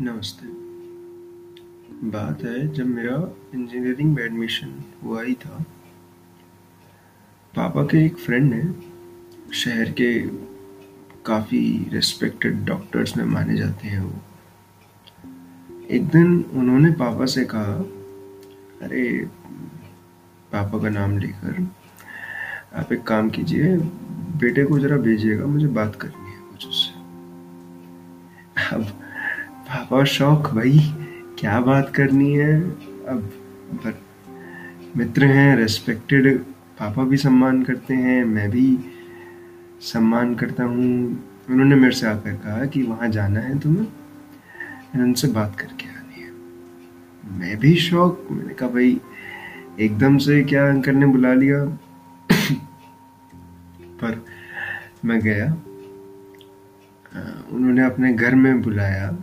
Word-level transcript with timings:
नमस्ते। 0.00 0.46
बात 2.10 2.42
है, 2.42 2.74
जब 2.74 2.86
मेरा 2.86 3.36
इंजीनियरिंग 3.54 4.14
में 4.14 4.22
एडमिशन 4.22 4.84
हुआ 5.04 5.22
ही 5.22 5.34
था, 5.34 5.64
पापा 7.56 7.82
के 7.82 8.06
एक 8.06 8.16
फ्रेंड 8.16 8.54
ने 8.54 8.74
शहर 9.54 9.90
के 9.90 10.26
काफ़ी 11.26 11.90
रिस्पेक्टेड 11.92 12.64
डॉक्टर्स 12.64 13.16
में 13.16 13.24
माने 13.24 13.56
जाते 13.56 13.88
हैं 13.88 14.00
वो। 14.00 14.14
एक 15.90 16.08
दिन 16.08 16.44
उन्होंने 16.52 16.90
पापा 16.90 17.26
से 17.26 17.44
कहा, 17.44 17.72
अरे, 18.82 19.26
पापा 20.52 20.78
का 20.78 20.88
नाम 20.88 21.18
लेकर 21.18 21.68
आप 22.74 22.92
एक 22.92 23.02
काम 23.02 23.30
कीजिए, 23.30 23.76
बेटे 24.40 24.64
को 24.64 24.78
ज़रा 24.78 24.96
भेजिएगा, 24.96 25.46
मुझे 25.46 25.66
बात 25.66 25.96
करनी 25.96 26.30
है 26.30 26.38
कुछ 26.38 26.68
उससे। 26.68 26.92
अब 28.76 29.02
पापा, 29.66 30.04
शौक, 30.04 30.46
भाई, 30.46 30.78
क्या 31.38 31.60
बात 31.60 31.92
करनी 31.94 32.32
है? 32.34 32.60
अब, 33.06 33.30
पर 33.74 34.00
मित्र 34.96 35.24
हैं 35.24 35.56
रेस्पेक्टेड 35.56 36.38
पापा 36.78 37.04
भी 37.04 37.16
सम्मान 37.16 37.62
करते 37.62 37.94
हैं, 37.94 38.24
मैं 38.24 38.50
भी 38.50 38.78
सम्मान 39.80 40.34
करता 40.34 40.64
हूँ। 40.64 41.20
उन्होंने 41.50 41.74
मेरे 41.74 41.94
से 41.94 42.06
आकर 42.06 42.32
कहा 42.32 42.64
कि 42.64 42.82
वहाँ 42.82 43.08
जाना 43.08 43.40
है 43.40 43.58
तुम्हें 43.58 43.86
उनसे 45.02 45.28
बात 45.28 45.56
करके 45.60 45.86
आनी 45.86 46.22
है 46.22 46.30
मैं 47.38 47.58
भी 47.58 47.76
शौक, 47.76 48.28
मैंने 48.30 48.54
कहा, 48.54 48.68
भाई, 48.68 49.00
एकदम 49.80 50.18
से 50.18 50.44
क्या 50.44 50.68
अंकल 50.68 50.94
ने 50.94 51.06
बुला 51.06 51.34
लिया? 51.34 51.64
पर 53.82 54.24
मैं 55.04 55.20
गया। 55.20 55.46
उन्होंने 57.50 57.82
अपने 57.84 58.14
घर 58.14 58.34
में 58.34 58.62
बुलाया। 58.62 59.16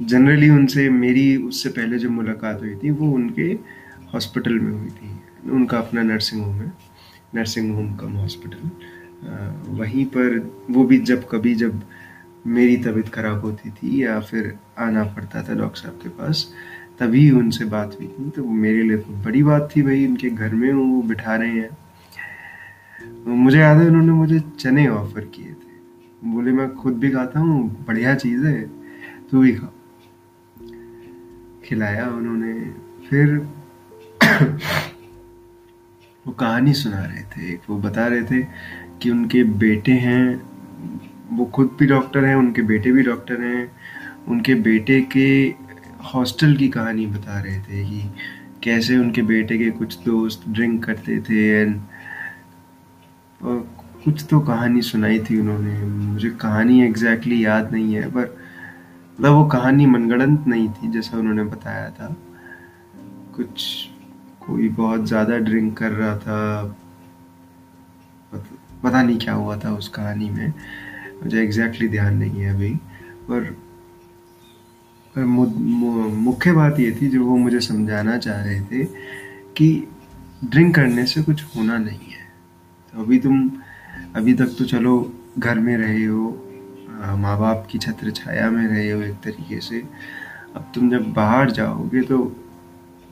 जनरली 0.00 0.50
उनसे, 0.50 0.88
मेरी 0.90 1.36
उससे 1.36 1.68
पहले 1.68 1.98
जो 1.98 2.10
मुलाकात 2.10 2.60
हुई 2.62 2.74
थी, 2.74 2.90
वो 2.90 3.10
उनके 3.12 3.52
हॉस्पिटल 4.14 4.58
में 4.58 4.72
हुई 4.72 4.88
थी। 4.88 5.50
उनका 5.50 5.78
अपना 5.78 6.02
नर्सिंग 6.02 6.42
होम 6.44 6.54
है 6.54 6.72
नर्सिंग 7.34 7.74
होम 7.74 7.94
कम 7.94 8.12
हॉस्पिटल 8.12 8.70
वहीं 9.78 10.04
पर 10.06 10.38
वो 10.70 10.84
भी 10.84 10.98
जब, 10.98 11.28
कभी 11.30 11.54
जब 11.54 11.82
मेरी 12.46 12.76
तबीयत 12.76 13.08
ख़राब 13.08 13.40
होती 13.40 13.70
थी 13.70 14.02
या 14.04 14.18
फिर 14.20 14.56
आना 14.78 15.04
पड़ता 15.04 15.42
था 15.42 15.54
डॉक्टर 15.54 15.80
साहब 15.80 15.98
के 16.02 16.08
पास, 16.08 16.46
तभी 16.98 17.30
उनसे 17.30 17.64
बात 17.64 17.96
हुई 18.00 18.06
थी। 18.08 18.30
तो 18.30 18.44
मेरे 18.44 18.82
लिए 18.82 18.96
तो 18.96 19.12
बड़ी 19.24 19.42
बात 19.42 19.68
थी 19.76 19.82
भाई, 19.82 20.06
उनके 20.06 20.30
घर 20.30 20.54
में 20.54 20.72
वो 20.72 21.02
बिठा 21.02 21.36
रहे 21.36 21.50
हैं। 21.50 21.76
मुझे 23.26 23.58
याद 23.58 23.78
है, 23.78 23.86
उन्होंने 23.88 24.12
मुझे 24.12 24.40
चने 24.60 24.86
ऑफ़र 24.88 25.24
किए 25.24 25.52
थे। 25.52 26.30
बोले, 26.30 26.52
मैं 26.52 26.74
खुद 26.74 26.98
भी 26.98 27.10
खाता 27.10 27.40
हूँ, 27.40 27.84
बढ़िया 27.88 28.14
चीज़ 28.14 28.46
है, 28.46 28.60
तू 29.30 29.40
भी 29.40 29.52
खा। 29.52 29.72
खिलाया 31.68 32.06
उन्होंने। 32.06 32.74
फिर 33.10 33.36
वो 36.26 36.32
कहानी 36.32 36.72
सुना 36.72 37.04
रहे 37.04 37.22
थे। 37.22 37.52
एक 37.52 37.60
वो 37.70 37.78
बता 37.78 38.06
रहे 38.06 38.22
थे 38.22 38.46
कि 39.02 39.10
उनके 39.10 39.44
बेटे 39.44 39.92
हैं। 39.92 40.42
वो 41.32 41.44
खुद 41.44 41.76
भी 41.78 41.86
डॉक्टर 41.86 42.24
हैं, 42.24 42.36
उनके 42.36 42.62
बेटे 42.62 42.92
भी 42.92 43.02
डॉक्टर 43.02 43.40
हैं। 43.40 43.72
उनके 44.28 44.54
बेटे 44.54 45.00
के 45.00 45.54
हॉस्टल 46.14 46.56
की 46.56 46.68
कहानी 46.68 47.06
बता 47.06 47.40
रहे 47.40 47.58
थे 47.58 47.84
कि 47.84 48.10
कैसे 48.62 48.96
उनके 48.96 49.22
बेटे 49.22 49.58
के 49.58 49.70
कुछ 49.70 49.98
दोस्त 50.04 50.48
ड्रिंक 50.48 50.84
करते 50.84 51.20
थे 51.20 51.62
एंड 51.62 51.80
कुछ 54.04 54.26
तो 54.30 54.40
कहानी 54.40 54.82
सुनाई 54.82 55.18
थी 55.18 55.40
उन्होंने। 55.40 55.84
मुझे 55.84 56.30
कहानी 56.30 56.82
एग्जैक्टली 56.82 57.34
exactly 57.34 57.44
याद 57.44 57.72
नहीं 57.72 57.94
है, 57.94 58.08
पर 58.08 58.45
मतलब 59.18 59.32
वो 59.32 59.44
कहानी 59.46 59.86
मनगढ़ंत 59.86 60.46
नहीं 60.46 60.68
थी, 60.68 60.90
जैसा 60.92 61.18
उन्होंने 61.18 61.44
बताया 61.44 61.90
था। 61.90 62.16
कुछ, 63.36 63.62
कोई 64.46 64.68
बहुत 64.68 65.06
ज़्यादा 65.06 65.36
ड्रिंक 65.38 65.76
कर 65.78 65.92
रहा 65.92 66.16
था। 66.18 66.76
पता 68.82 69.02
नहीं 69.02 69.18
क्या 69.18 69.34
हुआ 69.34 69.56
था 69.56 69.72
उस 69.72 69.88
कहानी 69.88 70.30
में। 70.30 70.52
मुझे 71.22 71.42
एग्जैक्टली 71.42 71.88
ध्यान 71.88 72.16
नहीं 72.16 72.40
है 72.40 72.54
अभी। 72.54 72.74
पर 73.30 73.54
मुख्य 75.16 76.52
बात 76.52 76.80
ये 76.80 76.90
थी, 76.92 77.08
जो 77.08 77.24
वो 77.24 77.36
मुझे 77.36 77.60
समझाना 77.60 78.16
चाह 78.18 78.42
रहे 78.44 78.60
थे, 78.60 78.84
कि 78.84 79.86
ड्रिंक 80.44 80.74
करने 80.74 81.04
से 81.06 81.22
कुछ 81.22 81.44
होना 81.56 81.78
नहीं 81.78 82.10
है। 82.10 82.24
तो 82.92 83.02
अभी 83.02 83.18
तुम, 83.18 83.50
अभी 84.16 84.34
तक 84.34 84.54
तो 84.58 84.64
चलो 84.64 85.12
घर 85.38 85.58
में 85.58 85.76
रहे 85.76 86.04
हो। 86.04 86.30
माँ 86.88 87.38
बाप 87.38 87.66
की 87.70 87.78
छत्र 87.78 88.10
छाया 88.10 88.50
में 88.50 88.66
रहे 88.66 88.90
हो 88.90 89.00
एक 89.02 89.14
तरीके 89.24 89.60
से। 89.60 89.82
अब 90.56 90.70
तुम 90.74 90.90
जब 90.90 91.12
बाहर 91.12 91.50
जाओगे 91.50 92.02
तो 92.02 92.18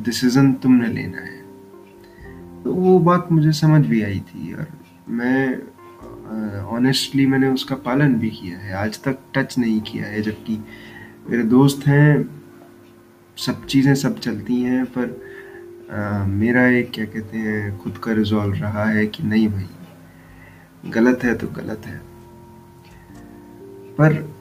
डिसीज़न 0.00 0.52
तुमने 0.52 0.88
लेना 0.88 1.20
है। 1.20 1.38
तो 2.62 2.74
वो 2.74 2.98
बात 2.98 3.28
मुझे 3.32 3.52
समझ 3.52 3.84
भी 3.86 4.02
आई 4.02 4.20
थी 4.28 4.52
और 4.54 4.66
मैं 5.08 6.62
ऑनेस्टली 6.70 7.26
मैंने 7.26 7.48
उसका 7.48 7.76
पालन 7.76 8.14
भी 8.14 8.30
किया 8.30 8.58
है। 8.58 8.72
आज 8.74 9.02
तक 9.02 9.18
टच 9.34 9.58
नहीं 9.58 9.80
किया 9.80 10.06
है 10.06 10.22
जबकि 10.22 10.58
मेरे 11.30 11.42
दोस्त 11.44 11.86
हैं 11.86 12.28
सब 13.36 13.66
चीज़ें 13.66 13.94
सब 13.94 14.18
चलती 14.18 14.60
हैं 14.62 14.84
पर 14.86 15.20
आ, 15.92 16.24
मेरा 16.24 16.66
एक 16.68 16.90
क्या 16.90 17.04
कहते 17.04 17.38
हैं 17.38 17.78
खुद 17.78 17.98
का 17.98 18.12
रिजॉल्व 18.12 18.54
रहा 18.54 18.84
है 18.84 19.06
कि 19.06 19.22
नहीं 19.22 19.48
भाई 19.48 20.90
गलत 20.90 21.24
है 21.24 21.34
तो 21.34 21.46
गलत 21.48 21.86
है। 21.86 22.09
पर 24.00 24.34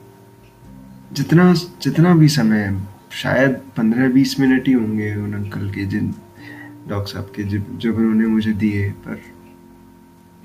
जितना 1.14 1.54
जितना 1.54 2.16
भी 2.16 2.28
समय, 2.28 2.82
शायद 3.12 3.62
पंद्रह 3.78 4.10
बीस 4.10 4.40
मिनट 4.40 4.68
ही 4.68 4.74
होंगे 4.74 5.16
उन 5.16 5.34
अंकल 5.34 5.70
के, 5.72 5.86
जिन 5.86 6.14
डॉक्टर 6.88 7.14
साहब 7.14 7.32
के, 7.36 7.44
जब 7.44 7.78
जब 7.78 7.96
उन्होंने 7.96 8.28
मुझे 8.28 8.54
दिए, 8.54 8.90
पर 8.92 9.22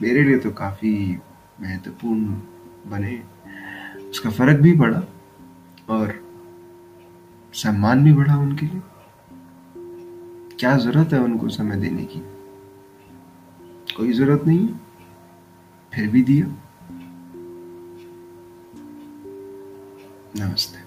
मेरे 0.02 0.22
लिए 0.22 0.38
तो 0.38 0.50
काफ़ी 0.50 1.18
महत्वपूर्ण 1.60 2.24
बने। 2.90 3.22
उसका 4.10 4.30
फ़र्क 4.30 4.60
भी 4.60 4.78
पड़ा 4.78 5.02
और 5.88 6.24
सम्मान 7.54 8.04
भी 8.04 8.12
बढ़ा 8.12 8.38
उनके 8.38 8.66
लिए। 8.66 8.80
क्या 10.60 10.78
ज़रूरत 10.78 11.12
है 11.12 11.20
उनको 11.20 11.48
समय 11.48 11.76
देने 11.76 12.04
की? 12.04 12.18
कोई 13.96 14.12
ज़रूरत 14.12 14.44
नहीं 14.46 14.68
फिर 15.92 16.08
भी 16.08 16.22
दिया। 16.22 16.46
Namaste. 20.34 20.78